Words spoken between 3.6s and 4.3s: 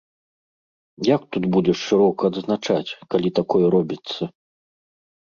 робіцца?